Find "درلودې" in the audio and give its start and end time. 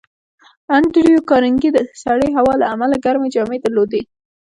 3.61-4.01